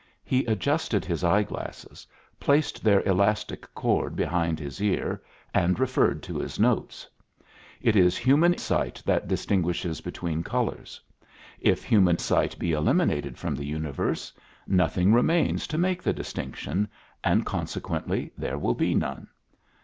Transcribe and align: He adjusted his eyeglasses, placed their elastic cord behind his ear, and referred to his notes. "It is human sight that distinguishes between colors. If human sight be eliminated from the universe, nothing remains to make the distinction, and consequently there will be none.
He 0.23 0.43
adjusted 0.45 1.05
his 1.05 1.23
eyeglasses, 1.23 2.07
placed 2.39 2.83
their 2.83 3.03
elastic 3.03 3.71
cord 3.75 4.15
behind 4.15 4.57
his 4.57 4.81
ear, 4.81 5.21
and 5.53 5.79
referred 5.79 6.23
to 6.23 6.39
his 6.39 6.59
notes. 6.59 7.07
"It 7.83 7.95
is 7.95 8.17
human 8.17 8.57
sight 8.57 9.03
that 9.05 9.27
distinguishes 9.27 10.01
between 10.01 10.41
colors. 10.41 10.99
If 11.59 11.83
human 11.85 12.17
sight 12.17 12.57
be 12.57 12.71
eliminated 12.71 13.37
from 13.37 13.53
the 13.53 13.65
universe, 13.67 14.33
nothing 14.65 15.13
remains 15.13 15.67
to 15.67 15.77
make 15.77 16.01
the 16.01 16.13
distinction, 16.13 16.89
and 17.23 17.45
consequently 17.45 18.31
there 18.35 18.57
will 18.57 18.73
be 18.73 18.95
none. 18.95 19.27